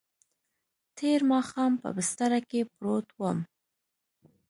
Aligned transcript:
تېر 0.97 1.19
ماښام 1.31 1.71
په 1.81 1.89
بستره 1.95 2.39
کې 2.49 2.61
پروت 2.73 3.07
وم. 3.19 3.39